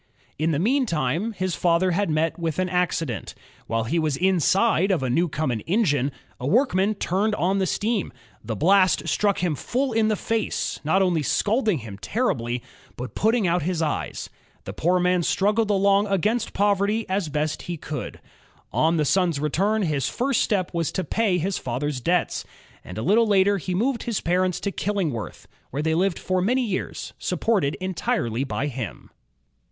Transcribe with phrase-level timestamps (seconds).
[0.39, 3.35] In the meantime his father had met with an accident.
[3.67, 8.11] While he was inside of a Newcomen engine, a workman turned on the steam.
[8.43, 12.63] The blast struck him full in the face, not only scalding him terribly,
[12.97, 14.27] but putting out his eyes.
[14.63, 18.19] The poor man struggled along against poverty as GEORGE STEPHENSON 55 best he could.
[18.73, 22.43] On the son's return, his first step was to pay his father's debts,
[22.83, 26.63] and a little later he moved his parents to Killingworth, where they lived for many
[26.63, 29.11] years, supported entirely by him.